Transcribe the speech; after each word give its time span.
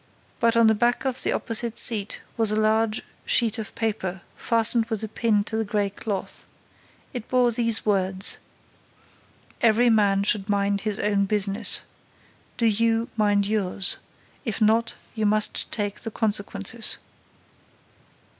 But, 0.39 0.57
on 0.57 0.65
the 0.65 0.73
back 0.73 1.05
of 1.05 1.21
the 1.21 1.31
opposite 1.31 1.77
seat, 1.77 2.23
was 2.35 2.49
a 2.49 2.55
large 2.59 3.03
sheet 3.23 3.59
of 3.59 3.75
paper, 3.75 4.23
fastened 4.35 4.87
with 4.87 5.03
a 5.03 5.07
pin 5.07 5.43
to 5.43 5.55
the 5.57 5.63
gray 5.63 5.91
cloth. 5.91 6.47
It 7.13 7.27
bore 7.29 7.51
these 7.51 7.85
words: 7.85 8.39
"Every 9.61 9.91
man 9.91 10.23
should 10.23 10.49
mind 10.49 10.81
his 10.81 10.97
own 10.99 11.25
business. 11.25 11.83
Do 12.57 12.65
you 12.65 13.09
mind 13.15 13.45
yours. 13.45 13.99
If 14.43 14.59
not, 14.59 14.95
you 15.13 15.27
must 15.27 15.71
take 15.71 15.99
the 15.99 16.09
consequences." 16.09 16.97